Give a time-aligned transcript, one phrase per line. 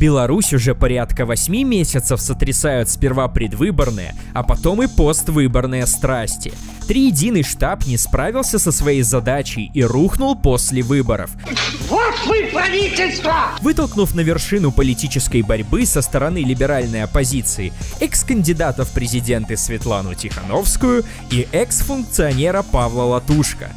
[0.00, 6.54] Беларусь уже порядка 8 месяцев сотрясают сперва предвыборные, а потом и поствыборные страсти.
[6.88, 11.30] Триединый штаб не справился со своей задачей и рухнул после выборов.
[11.90, 13.34] Вот вы правительство!
[13.60, 17.70] Вытолкнув на вершину политической борьбы со стороны либеральной оппозиции
[18.00, 23.68] экс-кандидата в президенты Светлану Тихановскую и экс-функционера Павла Латушка.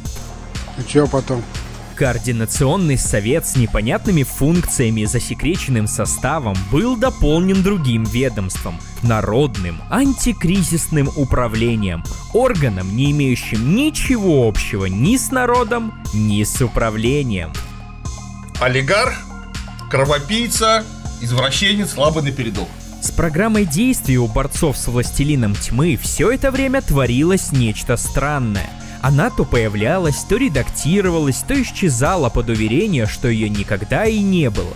[0.78, 1.42] И чё потом?
[1.96, 12.02] Координационный совет с непонятными функциями и засекреченным составом был дополнен другим ведомством– Народным антикризисным управлением,
[12.32, 17.52] органом, не имеющим ничего общего ни с народом, ни с управлением.
[18.60, 19.14] Олигарх,
[19.90, 20.84] кровопийца,
[21.20, 22.68] извращенец, слабый напередок.
[23.02, 28.70] С программой действий у борцов с властелином тьмы все это время творилось нечто странное–
[29.04, 34.72] она то появлялась, то редактировалась, то исчезала под уверение, что ее никогда и не было.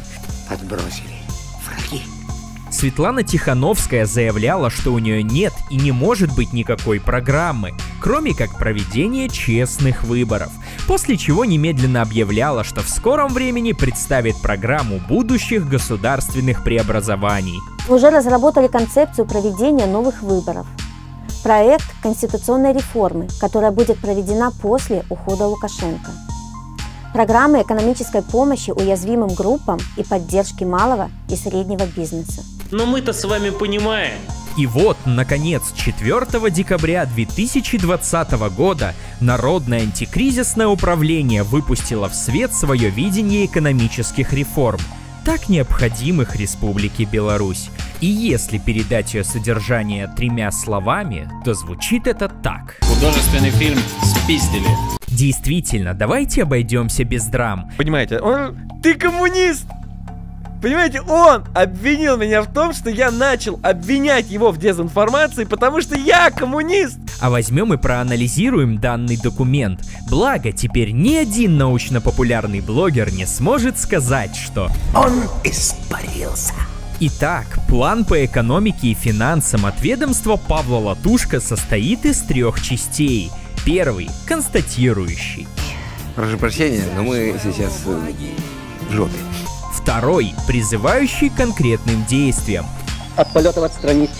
[0.50, 1.16] Отбросили.
[1.64, 2.02] Враги.
[2.70, 8.58] Светлана Тихановская заявляла, что у нее нет и не может быть никакой программы, кроме как
[8.58, 10.52] проведения честных выборов,
[10.86, 17.60] после чего немедленно объявляла, что в скором времени представит программу будущих государственных преобразований.
[17.88, 20.66] Уже разработали концепцию проведения новых выборов–
[21.48, 26.10] проект конституционной реформы, которая будет проведена после ухода Лукашенко.
[27.14, 32.44] Программы экономической помощи уязвимым группам и поддержки малого и среднего бизнеса.
[32.70, 34.18] Но мы-то с вами понимаем,
[34.58, 43.46] и вот, наконец, 4 декабря 2020 года Народное антикризисное управление выпустило в свет свое видение
[43.46, 44.80] экономических реформ–
[45.28, 47.68] так необходимых Республике Беларусь.
[48.00, 52.78] И если передать ее содержание тремя словами, то звучит это так.
[52.80, 54.64] Художественный фильм «Спиздили».
[55.06, 57.70] Действительно, давайте обойдемся без драм.
[57.76, 58.56] Понимаете, он...
[58.82, 59.66] Ты коммунист!
[60.62, 65.94] Понимаете, он обвинил меня в том, что я начал обвинять его в дезинформации, потому что
[65.94, 66.98] я коммунист.
[67.20, 69.80] А возьмем и проанализируем данный документ.
[70.08, 76.54] Благо, теперь ни один научно-популярный блогер не сможет сказать, что Он испарился.
[77.00, 83.30] Итак, план по экономике и финансам от ведомства Павла Латушка состоит из трех частей.
[83.64, 85.46] Первый– констатирующий.
[86.16, 88.00] Прошу прощения, но мы сейчас э,
[88.88, 89.12] в жопе.
[89.72, 92.66] Второй– призывающий к конкретным действиям.
[93.14, 94.10] От полетов отстранить.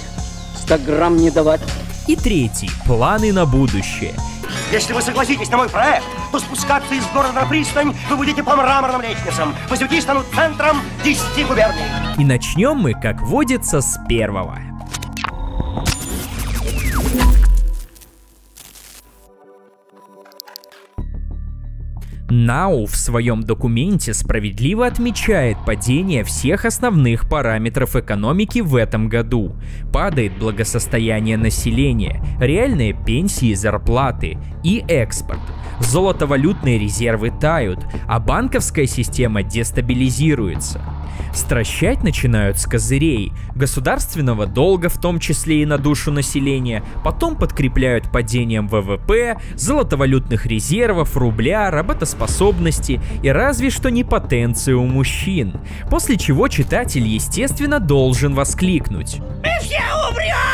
[0.63, 1.61] 100 грамм не давать.
[2.09, 4.15] И третий– планы на будущее.
[4.73, 8.57] Если вы согласитесь на мой проект, то спускаться из города на пристань вы будете по
[8.57, 9.55] мраморным лестницам.
[9.69, 11.85] Воздюки станут центром 10 губерний.
[12.17, 14.59] И начнем мы, как водится, с первого.
[22.31, 29.57] НАУ в своем документе справедливо отмечает падение всех основных параметров экономики в этом году.
[29.93, 35.41] Падает благосостояние населения, реальные пенсии и зарплаты и экспорт.
[35.81, 40.83] Золотовалютные резервы тают, а банковская система дестабилизируется.
[41.33, 48.11] Стращать начинают с козырей, государственного долга в том числе и на душу населения, потом подкрепляют
[48.11, 52.18] падением ВВП, золотовалютных резервов, рубля, работоспособности
[53.23, 55.61] и разве что не потенции у мужчин.
[55.91, 59.19] После чего читатель, естественно, должен воскликнуть.
[59.43, 59.81] Мы все
[60.11, 60.48] умрем!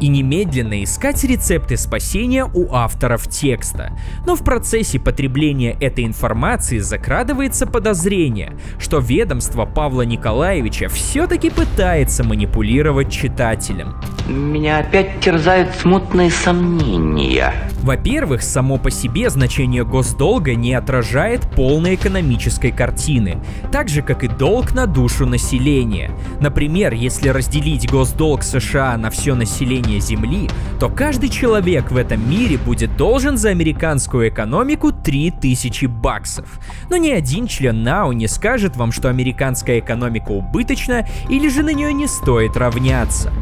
[0.00, 3.96] И немедленно искать рецепты спасения у авторов текста.
[4.26, 13.12] Но в процессе потребления этой информации закрадывается подозрение, что ведомство Павла Николаевича все-таки пытается манипулировать
[13.12, 13.94] читателем.
[14.28, 17.52] Меня опять терзают смутные сомнения.
[17.82, 24.28] Во-первых, само по себе значение госдолга не отражает полной экономической картины, так же как и
[24.28, 26.10] долг на душу населения.
[26.40, 32.58] Например, если разделить госдолг США на все население Земли, то каждый человек в этом мире
[32.58, 36.60] будет должен за американскую экономику 3000 баксов.
[36.88, 41.72] Но ни один член НАУ не скажет вам, что американская экономика убыточна или же на
[41.72, 43.32] нее не стоит равняться.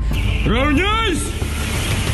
[0.46, 1.26] Равняйсь!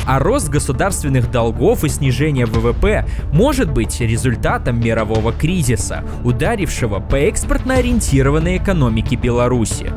[0.06, 7.76] А рост государственных долгов и снижение ВВП может быть результатом мирового кризиса, ударившего по экспортно
[7.76, 9.92] ориентированной экономике Беларуси.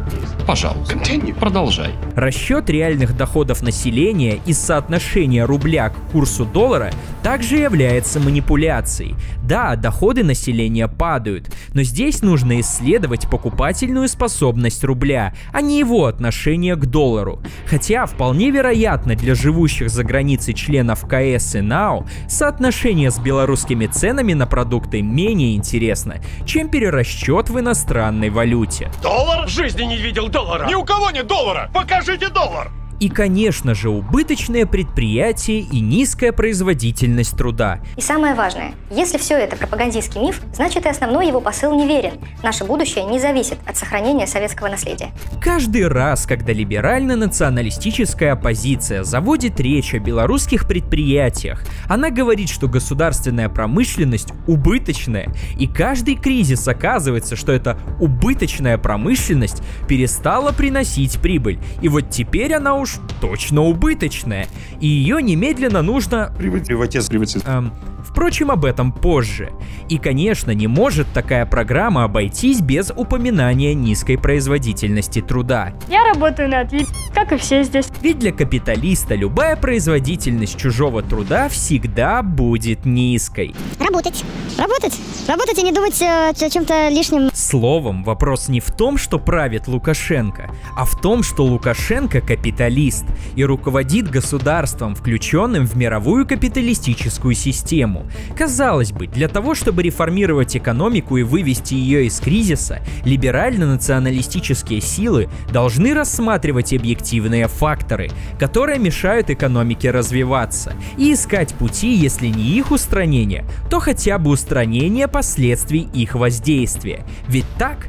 [0.46, 0.98] Пожалуйста,
[1.40, 1.92] продолжай.
[2.16, 9.16] Расчет реальных доходов населения и соотношение рубля к курсу доллара также является манипуляцией.
[9.44, 16.76] Да, доходы населения падают, но здесь нужно исследовать покупательную способность рубля, а не его отношение
[16.76, 17.42] к доллару.
[17.66, 24.34] Хотя вполне вероятно для живущих за границей членов КС и НАО соотношение с белорусскими ценами
[24.34, 28.92] на продукты менее интересно, чем перерасчет в иностранной валюте.
[29.02, 29.48] Доллар?
[29.48, 30.68] В жизни не видел доллара.
[30.68, 31.72] Ни у кого нет доллара.
[31.74, 32.72] Покажите доллар.
[33.00, 37.80] И, конечно же, убыточные предприятия и низкая производительность труда.
[37.96, 42.14] И самое важное, если все это пропагандистский миф, значит и основной его посыл неверен.
[42.42, 45.12] Наше будущее не зависит от сохранения советского наследия.
[45.40, 54.34] Каждый раз, когда либерально-националистическая оппозиция заводит речь о белорусских предприятиях, она говорит, что государственная промышленность
[54.48, 55.30] убыточная,
[55.60, 62.76] и каждый кризис оказывается, что эта убыточная промышленность перестала приносить прибыль, и вот теперь она
[62.88, 64.48] уж точно убыточная,
[64.80, 66.34] и ее немедленно нужно...
[66.38, 67.38] Приватизировать.
[67.46, 67.72] Эм,
[68.18, 69.52] Впрочем, об этом позже.
[69.90, 75.74] И, конечно, не может такая программа обойтись без упоминания низкой производительности труда.
[75.88, 77.86] Я работаю на ответ, как и все здесь.
[78.02, 83.54] Ведь для капиталиста любая производительность чужого труда всегда будет низкой.
[83.80, 84.26] Работать.
[84.58, 85.00] Работать.
[85.28, 87.30] Работать и не думать э, о чем-то лишнем.
[87.36, 93.06] Словом, вопрос не в том, что правит Лукашенко, а в том, что Лукашенко капиталист
[93.36, 98.07] и руководит государством, включенным в мировую капиталистическую систему.
[98.36, 105.94] Казалось бы, для того, чтобы реформировать экономику и вывести ее из кризиса, либерально-националистические силы должны
[105.94, 108.10] рассматривать объективные факторы,
[108.40, 115.08] которые мешают экономике развиваться, и искать пути, если не их устранения, то хотя бы устранение
[115.08, 117.06] последствий их воздействия.
[117.28, 117.88] Ведь так?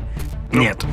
[0.53, 0.85] Нет.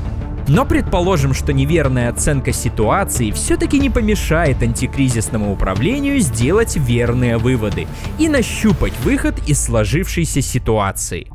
[0.47, 7.87] Но предположим, что неверная оценка ситуации все-таки не помешает антикризисному управлению сделать верные выводы
[8.19, 11.27] и нащупать выход из сложившейся ситуации.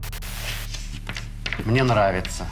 [1.65, 2.47] Мне нравится.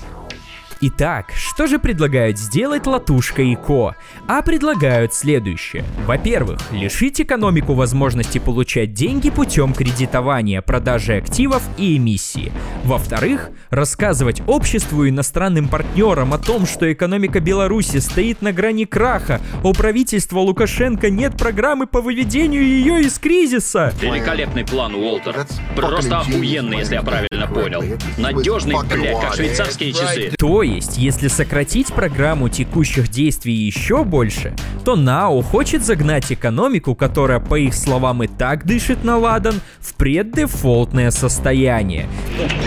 [0.80, 3.96] Итак, что же предлагают сделать Латушка и Ко?
[4.28, 5.84] А предлагают следующее.
[6.06, 12.52] Во-первых, лишить экономику возможности получать деньги путем кредитования, продажи активов и эмиссии.
[12.84, 19.40] Во-вторых, рассказывать обществу и иностранным партнерам о том, что экономика Беларуси стоит на грани краха,
[19.64, 23.92] у правительства Лукашенко нет программы по выведению ее из кризиса.
[24.00, 25.44] Великолепный план, Уолтер.
[25.74, 27.82] Просто охуенный, если я правильно понял.
[28.16, 30.32] Надежный, блядь, как швейцарские часы.
[30.38, 34.54] То есть, если сократить программу текущих действий еще больше,
[34.84, 39.94] то НАО хочет загнать экономику, которая, по их словам, и так дышит на ладан, в
[39.94, 42.08] преддефолтное состояние.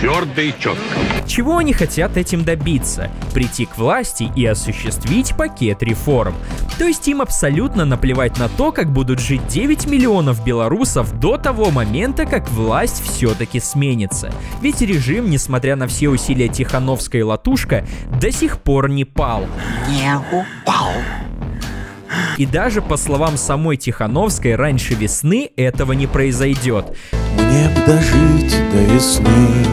[0.00, 0.78] Твердо и четко.
[1.26, 3.10] Чего они хотят этим добиться?
[3.32, 6.34] Прийти к власти и осуществить пакет реформ.
[6.78, 11.70] То есть им абсолютно наплевать на то, как будут жить 9 миллионов белорусов до того
[11.70, 14.32] момента, как власть все-таки сменится.
[14.60, 17.86] Ведь режим, несмотря на все усилия Тихановской и Латушка,
[18.20, 19.46] до сих пор не пал.
[19.88, 20.92] Не упал.
[22.36, 26.96] И даже по словам самой Тихановской, раньше весны этого не произойдет.
[27.34, 29.64] Мне б дожить до весны,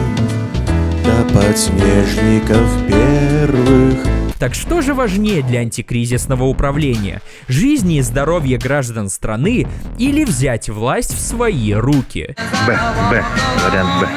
[1.04, 3.98] до подснежников первых.
[4.38, 7.20] Так что же важнее для антикризисного управления?
[7.46, 9.66] Жизни и здоровье граждан страны
[9.98, 12.34] или взять власть в свои руки?
[12.66, 12.78] Б,
[13.10, 13.24] Б,
[13.66, 14.08] вариант Б.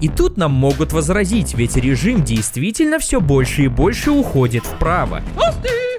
[0.00, 5.22] И тут нам могут возразить, ведь режим действительно все больше и больше уходит вправо.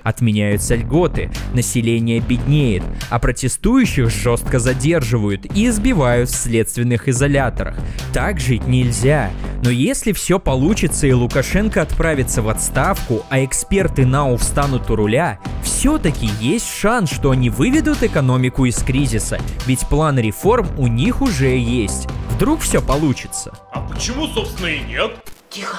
[0.03, 2.81] Отменяются льготы, население беднеет,
[3.11, 7.77] а протестующих жестко задерживают и избивают в следственных изоляторах.
[8.11, 9.29] Так жить нельзя.
[9.63, 15.39] Но если все получится и Лукашенко отправится в отставку, а эксперты НАУ встанут у руля,
[15.63, 19.37] все-таки есть шанс, что они выведут экономику из кризиса,
[19.67, 22.07] ведь план реформ у них уже есть.
[22.41, 23.53] Вдруг все получится.
[23.71, 25.11] А почему, собственно, и нет?
[25.51, 25.77] Тихо.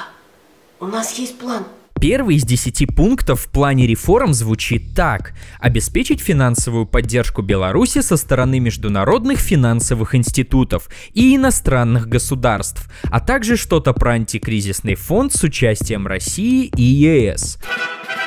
[0.78, 1.64] У нас есть план.
[2.02, 5.34] Первый из десяти пунктов в плане реформ звучит так.
[5.60, 13.92] Обеспечить финансовую поддержку Беларуси со стороны международных финансовых институтов и иностранных государств, а также что-то
[13.92, 17.60] про антикризисный фонд с участием России и ЕС.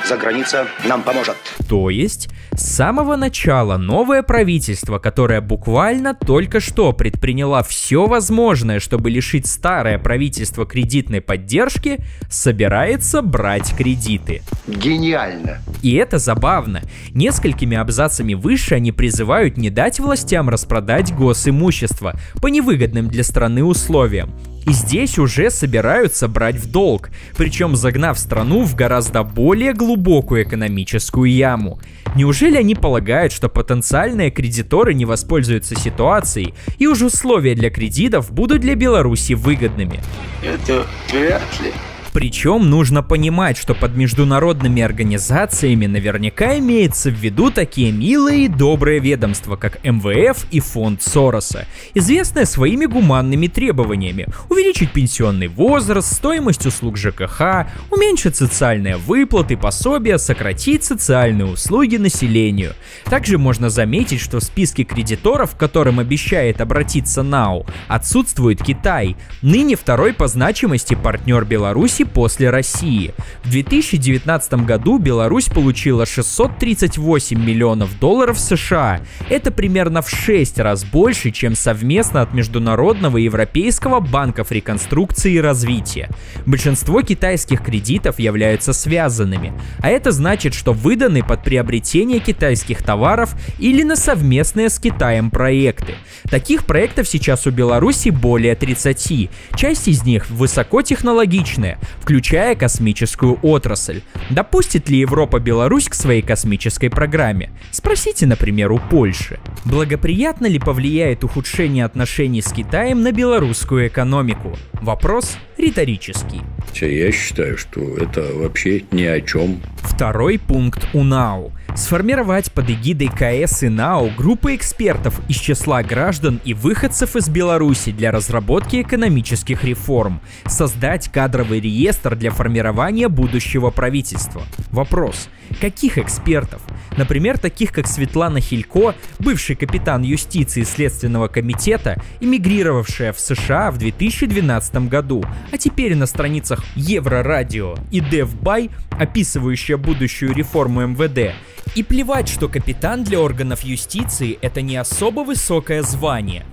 [0.07, 1.35] За граница нам поможет.
[1.67, 9.09] То есть, с самого начала новое правительство, которое буквально только что предприняло все возможное, чтобы
[9.09, 14.41] лишить старое правительство кредитной поддержки, собирается брать кредиты.
[14.67, 15.59] Гениально.
[15.81, 16.81] И это забавно.
[17.11, 24.31] Несколькими абзацами выше они призывают не дать властям распродать госимущество по невыгодным для страны условиям.
[24.65, 31.31] И здесь уже собираются брать в долг, причем загнав страну в гораздо более глубокую экономическую
[31.31, 31.79] яму.
[32.15, 38.61] Неужели они полагают, что потенциальные кредиторы не воспользуются ситуацией, и уж условия для кредитов будут
[38.61, 39.99] для Беларуси выгодными?
[40.43, 41.71] Это вряд ли.
[42.15, 49.01] Причем нужно понимать, что под международными организациями наверняка имеется в виду такие милые и добрые
[49.01, 56.95] ведомства, как МВФ и фонд Сороса, известные своими гуманными требованиями– увеличить пенсионный возраст, стоимость услуг
[56.95, 62.75] ЖКХ, уменьшить социальные выплаты, пособия, сократить социальные услуги населению.
[63.03, 70.13] Также можно заметить, что в списке кредиторов, которым обещает обратиться НАУ, отсутствует Китай, ныне второй
[70.13, 73.13] по значимости партнер Беларуси после России.
[73.43, 79.01] В 2019 году Беларусь получила 638 миллионов долларов США.
[79.29, 86.09] Это примерно в 6 раз больше, чем совместно от Международного Европейского банков реконструкции и развития.
[86.45, 93.83] Большинство китайских кредитов являются связанными, а это значит, что выданы под приобретение китайских товаров или
[93.83, 95.95] на совместные с Китаем проекты.
[96.29, 99.29] Таких проектов сейчас у Беларуси более 30.
[99.55, 104.01] Часть из них высокотехнологичная, включая космическую отрасль.
[104.29, 107.51] Допустит ли Европа Беларусь к своей космической программе?
[107.71, 109.39] Спросите, например, у Польши.
[109.65, 114.57] Благоприятно ли повлияет ухудшение отношений с Китаем на белорусскую экономику?
[114.73, 116.41] Вопрос риторический.
[116.81, 119.61] Я считаю, что это вообще ни о чем.
[119.77, 121.51] Второй пункт УНАУ.
[121.75, 127.91] Сформировать под эгидой КС и НАУ группы экспертов из числа граждан и выходцев из Беларуси
[127.91, 130.21] для разработки экономических реформ.
[130.45, 134.43] Создать кадровый реестр для формирования будущего правительства.
[134.71, 135.27] Вопрос.
[135.59, 136.61] Каких экспертов?
[136.97, 144.75] Например, таких как Светлана Хилько, бывший капитан юстиции Следственного комитета, эмигрировавшая в США в 2012
[144.87, 151.35] году, а теперь на страницах Еврорадио и DevBuy, описывающая будущую реформу МВД,
[151.75, 156.45] и плевать, что капитан для органов юстиции это не особо высокое звание.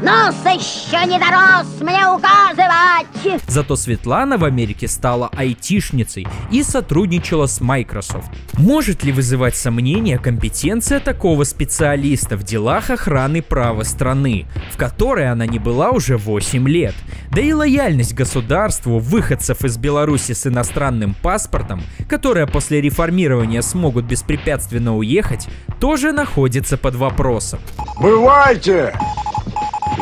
[0.00, 3.42] Нос еще не дорос мне указывать!
[3.48, 8.30] Зато Светлана в Америке стала айтишницей и сотрудничала с Microsoft.
[8.52, 15.46] Может ли вызывать сомнения компетенция такого специалиста в делах охраны права страны, в которой она
[15.46, 16.94] не была уже 8 лет?
[17.32, 24.96] Да и лояльность государству выходцев из Беларуси с иностранным паспортом, которые после реформирования смогут беспрепятственно
[24.96, 25.48] уехать,
[25.80, 27.58] тоже находится под вопросом.
[28.00, 28.94] Бывайте!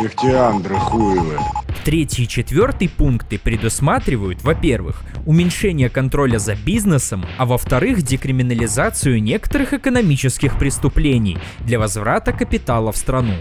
[0.04, 1.38] Ихтиандры хуевы.
[1.87, 10.59] Третий и четвертый пункты предусматривают, во-первых, уменьшение контроля за бизнесом, а во-вторых, декриминализацию некоторых экономических
[10.59, 13.35] преступлений для возврата капитала в страну.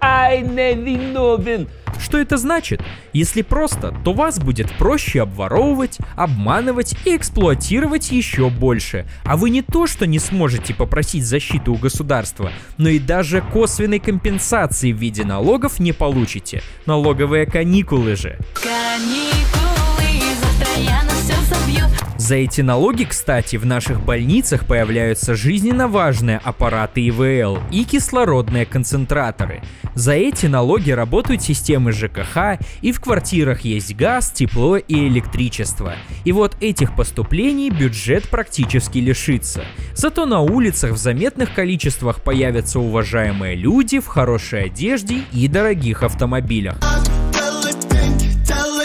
[0.00, 1.68] Ай, не виновен!
[1.98, 2.82] Что это значит?
[3.12, 9.08] Если просто, то вас будет проще обворовывать, обманывать и эксплуатировать еще больше.
[9.24, 13.98] А вы не то, что не сможете попросить защиты у государства, но и даже косвенной
[13.98, 16.62] компенсации в виде налогов не получите.
[16.84, 18.38] Налоговые каникулы же.
[18.54, 21.84] Каникулы, завтра я на все забью.
[22.16, 29.62] За эти налоги, кстати, в наших больницах появляются жизненно важные аппараты ИВЛ и кислородные концентраторы.
[29.94, 35.94] За эти налоги работают системы ЖКХ, и в квартирах есть газ, тепло и электричество.
[36.24, 39.64] И вот этих поступлений бюджет практически лишится.
[39.94, 46.76] Зато на улицах в заметных количествах появятся уважаемые люди в хорошей одежде и дорогих автомобилях.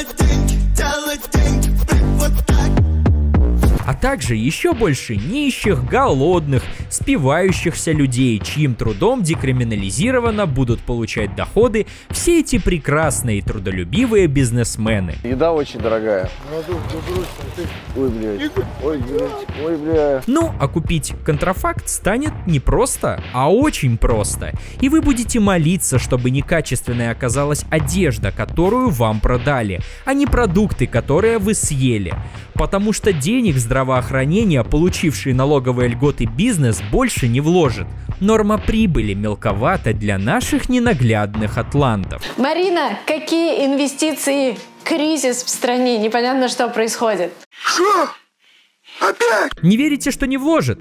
[0.07, 1.70] het dink, tel het.
[4.01, 12.57] Также еще больше нищих, голодных, спивающихся людей, чьим трудом декриминализированно будут получать доходы все эти
[12.57, 15.15] прекрасные и трудолюбивые бизнесмены.
[15.23, 16.29] Еда очень дорогая.
[17.95, 18.51] Ой, блядь.
[18.83, 19.63] Ой, блядь.
[19.63, 20.27] Ой, блядь.
[20.27, 24.53] Ну, а купить контрафакт станет не просто, а очень просто.
[24.79, 31.37] И вы будете молиться, чтобы некачественная оказалась одежда, которую вам продали, а не продукты, которые
[31.37, 32.13] вы съели.
[32.55, 33.59] Потому что денег в
[33.91, 37.87] здравоохранение, получивший налоговые льготы бизнес, больше не вложит.
[38.21, 42.23] Норма прибыли мелковата для наших ненаглядных атлантов.
[42.37, 44.57] Марина, какие инвестиции?
[44.83, 47.33] Кризис в стране, непонятно, что происходит.
[47.49, 48.09] Что?
[49.01, 49.61] Опять?
[49.61, 50.79] Не верите, что не вложит?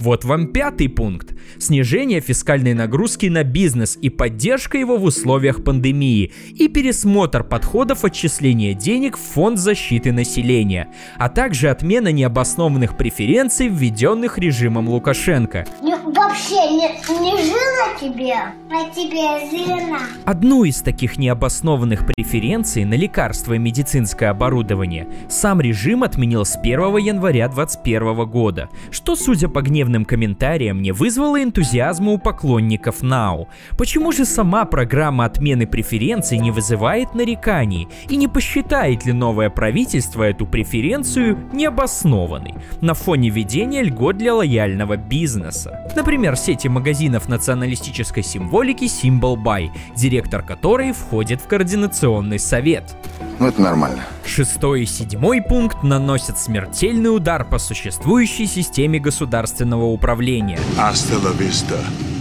[0.00, 1.34] Вот вам пятый пункт.
[1.58, 8.72] Снижение фискальной нагрузки на бизнес и поддержка его в условиях пандемии и пересмотр подходов отчисления
[8.72, 10.88] денег в фонд защиты населения,
[11.18, 15.66] а также отмена необоснованных преференций, введенных режимом Лукашенко.
[16.04, 16.88] Вообще не,
[17.20, 18.34] не жила тебе,
[18.70, 20.00] а тебе жена.
[20.24, 26.96] Одну из таких необоснованных преференций на лекарства и медицинское оборудование сам режим отменил с 1
[26.96, 33.48] января 2021 года, что, судя по гневным комментариям, не вызвало энтузиазма у поклонников НАУ.
[33.76, 37.88] Почему же сама программа отмены преференций не вызывает нареканий?
[38.08, 44.96] И не посчитает ли новое правительство эту преференцию необоснованной на фоне введения льгот для лояльного
[44.96, 45.86] бизнеса?
[45.96, 52.96] Например, сети магазинов националистической символики Symbol Buy, директор которой входит в координационный совет.
[53.38, 54.02] Ну, это нормально.
[54.24, 60.58] Шестой и седьмой пункт наносят смертельный удар по существующей системе государственного управления.
[60.76, 61.76] Hasta la vista,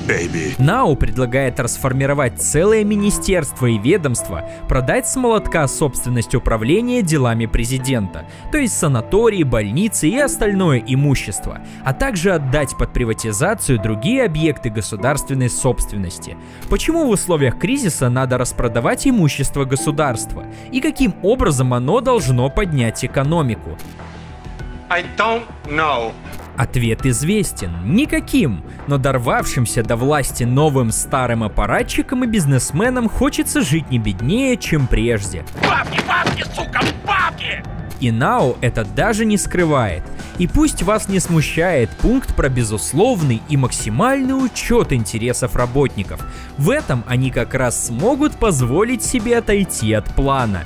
[0.10, 0.56] baby.
[0.58, 8.58] НАУ предлагает расформировать целое министерство и ведомство, продать с молотка собственность управления делами президента, то
[8.58, 16.38] есть санатории, больницы и остальное имущество, а также отдать под приватизацию другие объекты государственной собственности.
[16.70, 20.46] Почему в условиях кризиса надо распродавать имущество государства?
[20.72, 23.78] И каким образом оно должно поднять экономику?
[24.90, 26.14] I don't know.
[26.60, 27.72] Ответ известен.
[27.86, 28.66] Никаким.
[28.88, 35.46] Но дорвавшимся до власти новым старым аппаратчикам и бизнесменам хочется жить не беднее, чем прежде.
[35.64, 37.64] Бабки, бабки, сука, бабки!
[38.02, 40.04] И Нао это даже не скрывает.
[40.38, 46.20] И пусть вас не смущает пункт про безусловный и максимальный учет интересов работников.
[46.58, 50.66] В этом они как раз смогут позволить себе отойти от плана.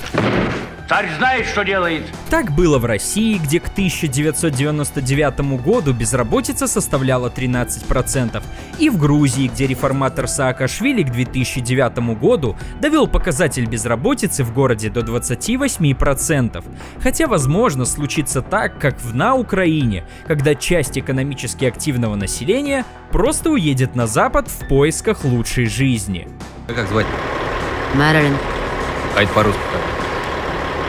[0.94, 2.04] Царь знает, что делает.
[2.30, 8.44] Так было в России, где к 1999 году безработица составляла 13%,
[8.78, 15.00] и в Грузии, где реформатор Саакашвили к 2009 году довел показатель безработицы в городе до
[15.00, 16.64] 28%.
[17.02, 23.96] Хотя, возможно, случится так, как в на Украине, когда часть экономически активного населения просто уедет
[23.96, 26.28] на Запад в поисках лучшей жизни.
[26.68, 27.08] Как звать?
[27.96, 28.38] Мэрилин.
[29.16, 29.60] А это по-русски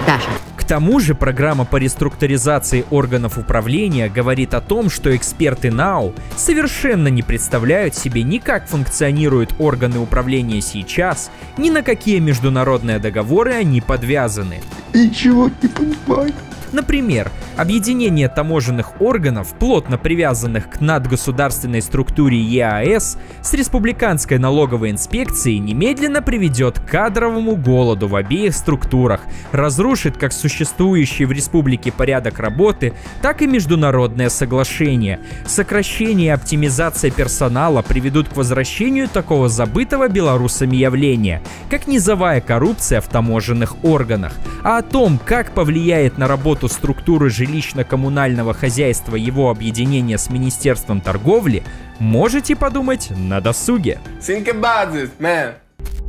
[0.06, 0.30] Даша.
[0.56, 7.08] К тому же программа по реструктуризации органов управления говорит о том, что эксперты НАУ совершенно
[7.08, 13.82] не представляют себе ни как функционируют органы управления сейчас, ни на какие международные договоры они
[13.82, 14.62] подвязаны.
[14.94, 16.32] Ничего не понимаю.
[16.74, 26.20] Например, объединение таможенных органов, плотно привязанных к надгосударственной структуре ЕАЭС, с республиканской налоговой инспекцией немедленно
[26.20, 29.20] приведет к кадровому голоду в обеих структурах,
[29.52, 35.20] разрушит как существующий в республике порядок работы, так и международное соглашение.
[35.46, 43.06] Сокращение и оптимизация персонала приведут к возвращению такого забытого белорусами явления, как низовая коррупция в
[43.06, 44.32] таможенных органах.
[44.64, 51.62] А о том, как повлияет на работу структуры жилищно-коммунального хозяйства его объединения с Министерством торговли,
[51.98, 53.98] можете подумать на досуге.
[54.20, 55.54] Think about this, man.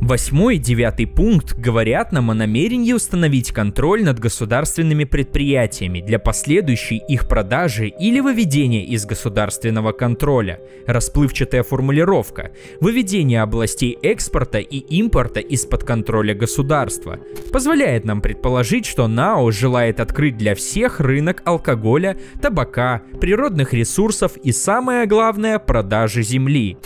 [0.00, 7.02] Восьмой и девятый пункт говорят нам о намерении установить контроль над государственными предприятиями для последующей
[7.08, 10.60] их продажи или выведения из государственного контроля.
[10.86, 12.52] Расплывчатая формулировка.
[12.80, 17.18] Выведение областей экспорта и импорта из-под контроля государства.
[17.50, 24.52] Позволяет нам предположить, что НАО желает открыть для всех рынок алкоголя, табака, природных ресурсов и
[24.52, 26.76] самое главное продажи земли.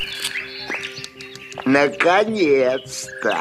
[1.71, 3.37] Наконец-то!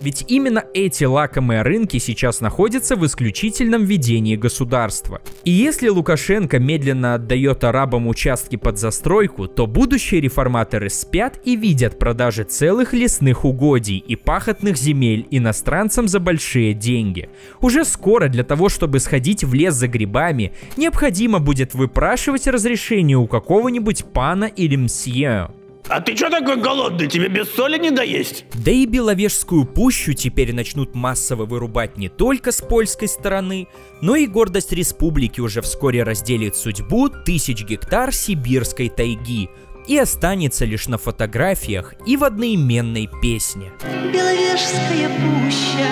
[0.00, 5.22] Ведь именно эти лакомые рынки сейчас находятся в исключительном ведении государства.
[5.44, 11.98] И если Лукашенко медленно отдает арабам участки под застройку, то будущие реформаторы спят и видят
[11.98, 17.30] продажи целых лесных угодий и пахотных земель иностранцам за большие деньги.
[17.62, 23.26] Уже скоро для того, чтобы сходить в лес за грибами, необходимо будет выпрашивать разрешение у
[23.26, 25.48] какого-нибудь пана или мсье.
[25.88, 27.08] А ты чё такой голодный?
[27.08, 28.46] Тебе без соли не доесть?
[28.54, 33.68] Да и Беловежскую пущу теперь начнут массово вырубать не только с польской стороны,
[34.00, 39.50] но и гордость республики уже вскоре разделит судьбу тысяч гектар сибирской тайги
[39.86, 43.70] и останется лишь на фотографиях и в одноименной песне.
[44.10, 45.86] Беловежская пуща,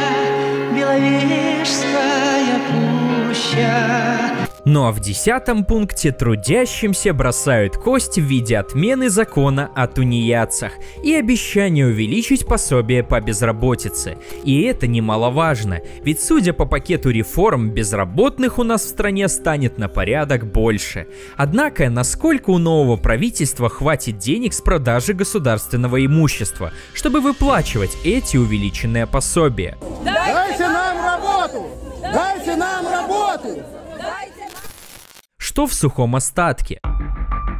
[0.74, 2.61] Беловежская
[3.28, 4.48] пуща.
[4.64, 10.72] Ну а в десятом пункте трудящимся бросают кость в виде отмены закона о тунеядцах
[11.03, 14.18] и обещания увеличить пособие по безработице.
[14.44, 19.88] И это немаловажно, ведь судя по пакету реформ, безработных у нас в стране станет на
[19.88, 21.09] порядок больше.
[21.37, 29.09] Однако, насколько у нового правительства хватит денег с продажи государственного имущества, чтобы выплачивать эти увеличенные
[29.09, 29.77] пособия?
[30.05, 31.66] Дайте нам работу!
[32.01, 33.82] Дайте нам работу!
[35.53, 36.81] Что в сухом остатке?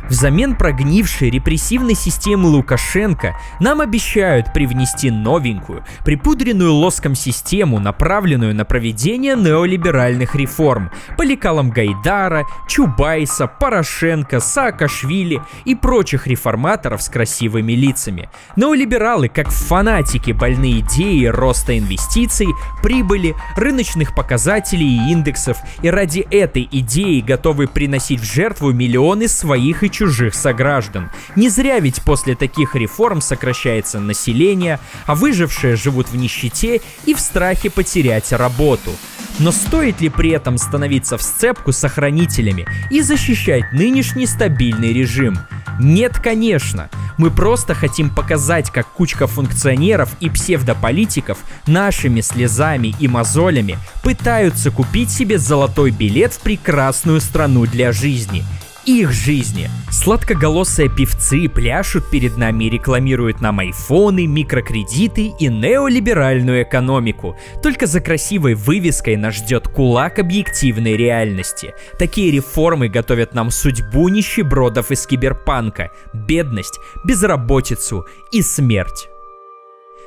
[0.09, 9.37] Взамен прогнившей репрессивной системы Лукашенко нам обещают привнести новенькую, припудренную лоском систему, направленную на проведение
[9.37, 18.29] неолиберальных реформ по лекалам Гайдара, Чубайса, Порошенко, Саакашвили и прочих реформаторов с красивыми лицами.
[18.57, 22.49] Неолибералы, как фанатики, больные идеи роста инвестиций,
[22.83, 29.85] прибыли, рыночных показателей и индексов, и ради этой идеи готовы приносить в жертву миллионы своих
[29.85, 31.11] и чужих сограждан.
[31.37, 37.21] Не зря ведь после таких реформ сокращается население, а выжившие живут в нищете и в
[37.21, 38.91] страхе потерять работу.
[39.39, 45.39] Но стоит ли при этом становиться в сцепку с охранителями и защищать нынешний стабильный режим?
[45.79, 46.91] Нет, конечно.
[47.19, 55.11] Мы просто хотим показать, как кучка функционеров и псевдополитиков нашими слезами и мозолями пытаются купить
[55.11, 58.45] себе золотой билет в прекрасную страну для жизни
[58.85, 59.71] их жизни.
[59.91, 67.37] Сладкоголосые певцы пляшут перед нами и рекламируют нам айфоны, микрокредиты и неолиберальную экономику.
[67.63, 71.75] Только за красивой вывеской нас ждет кулак объективной реальности.
[71.99, 79.12] Такие реформы готовят нам судьбу нищебродов из киберпанка, бедность, безработицу и смерть.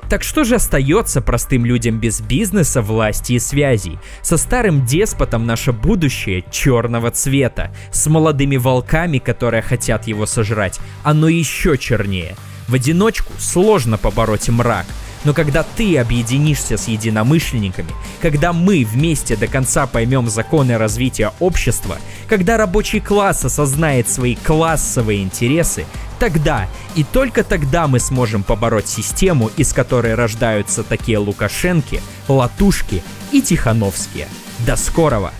[0.08, 3.98] Так что же остается простым людям без бизнеса, власти и связей?
[4.22, 11.28] Со старым деспотом наше будущее черного цвета, с молодыми волками, которые хотят его сожрать, оно
[11.28, 12.36] еще чернее.
[12.68, 14.86] В одиночку сложно побороть мрак,
[15.24, 17.90] но когда ты объединишься с единомышленниками,
[18.22, 21.96] когда мы вместе до конца поймем законы развития общества,
[22.28, 25.84] когда рабочий класс осознает свои классовые интересы,
[26.18, 33.02] Тогда и только тогда мы сможем побороть систему, из которой рождаются такие Лукашенки, Латушки
[33.32, 34.28] и Тихановские.
[34.66, 35.32] До скорого!